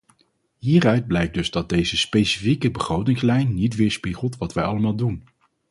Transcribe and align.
Hieruit 0.57 1.07
blijkt 1.07 1.33
dus 1.33 1.51
dat 1.51 1.69
deze 1.69 1.97
specifieke 1.97 2.71
begrotingslijn 2.71 3.53
niet 3.53 3.75
weerspiegelt 3.75 4.37
wat 4.37 4.53
wij 4.53 4.63
allemaal 4.63 4.95
doen. 4.95 5.23